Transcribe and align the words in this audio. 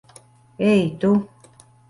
Ei, 0.69 0.81
tu! 0.99 1.11